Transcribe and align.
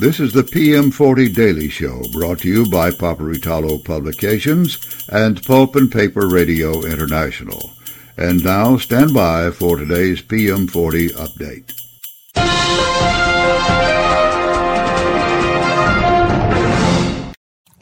This 0.00 0.20
is 0.20 0.32
the 0.32 0.42
PM40 0.42 1.34
Daily 1.34 1.68
Show 1.68 2.02
brought 2.12 2.38
to 2.40 2.48
you 2.48 2.66
by 2.66 2.90
Paperitalo 2.90 3.84
Publications 3.84 4.78
and 5.10 5.44
Pulp 5.44 5.76
and 5.76 5.92
Paper 5.92 6.26
Radio 6.26 6.82
International. 6.82 7.72
And 8.16 8.42
now 8.42 8.78
stand 8.78 9.12
by 9.12 9.50
for 9.50 9.76
today's 9.76 10.22
PM40 10.22 11.10
update. 11.10 11.72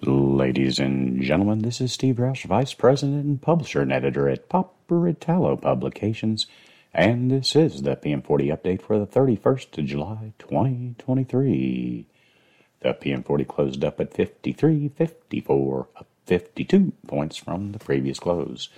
Ladies 0.03 0.81
and 0.81 1.23
gentlemen, 1.23 1.61
this 1.61 1.81
is 1.81 1.93
Steve 1.93 2.17
Roush, 2.17 2.45
Vice 2.45 2.75
President 2.75 3.25
and 3.25 3.41
Publisher 3.41 3.83
and 3.83 3.93
Editor 3.93 4.29
at 4.29 4.49
Paperitalo 4.49 5.63
Publications 5.63 6.49
and 6.93 7.31
this 7.31 7.55
is 7.55 7.83
the 7.83 7.97
PM40 7.97 8.57
update 8.57 8.83
for 8.83 8.99
the 8.99 9.07
31st 9.07 9.79
of 9.79 9.85
July 9.87 10.33
2023. 10.39 12.07
The 12.81 12.95
PM40 12.95 13.47
closed 13.47 13.85
up 13.85 14.01
at 14.01 14.15
53.54, 14.15 15.87
up 15.97 16.07
52 16.27 16.93
points 17.07 17.37
from 17.37 17.73
the 17.73 17.79
previous 17.79 18.19
close. 18.19 18.69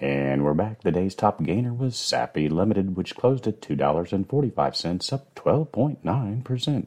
And 0.00 0.44
we're 0.44 0.54
back. 0.54 0.82
The 0.82 0.92
day's 0.92 1.16
top 1.16 1.42
gainer 1.42 1.74
was 1.74 1.96
Sappi 1.96 2.48
Limited, 2.48 2.96
which 2.96 3.16
closed 3.16 3.48
at 3.48 3.60
$2.45, 3.60 5.12
up 5.12 5.34
12.9%. 5.34 6.86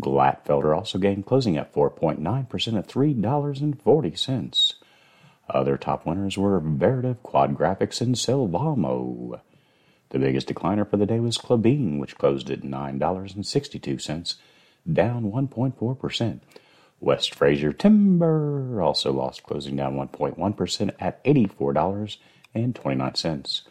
Glatfelter 0.00 0.76
also 0.76 0.98
gained 0.98 1.26
closing 1.26 1.56
at 1.56 1.74
4.9% 1.74 2.78
at 2.78 2.86
$3.40. 2.86 4.74
Other 5.52 5.76
top 5.76 6.06
winners 6.06 6.38
were 6.38 6.60
Veritiv, 6.60 7.22
Quad 7.22 7.56
Graphics, 7.56 8.00
and 8.00 8.14
Sylvamo. 8.14 9.40
The 10.10 10.18
biggest 10.18 10.48
decliner 10.48 10.88
for 10.88 10.96
the 10.96 11.06
day 11.06 11.18
was 11.20 11.38
Klabin, 11.38 11.98
which 11.98 12.18
closed 12.18 12.50
at 12.50 12.62
$9.62, 12.62 14.34
down 14.92 15.32
1.4%. 15.32 16.40
West 17.00 17.34
Fraser 17.34 17.72
Timber 17.72 18.82
also 18.82 19.12
lost, 19.12 19.42
closing 19.42 19.74
down 19.76 19.96
1.1% 19.96 20.90
at 21.00 21.24
$84.29. 21.24 23.62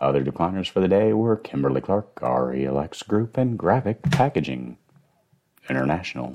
Other 0.00 0.24
decliners 0.24 0.68
for 0.68 0.80
the 0.80 0.88
day 0.88 1.12
were 1.12 1.36
Kimberly 1.36 1.80
Clark, 1.80 2.16
RELX 2.16 3.06
Group, 3.06 3.36
and 3.36 3.56
Graphic 3.58 4.02
Packaging 4.02 4.78
International. 5.68 6.34